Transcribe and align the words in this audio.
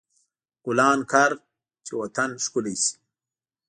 ګلان 0.65 0.99
کر، 1.11 1.31
چې 1.85 1.93
وطن 2.01 2.29
ښکلی 2.43 2.75
شي. 2.83 2.93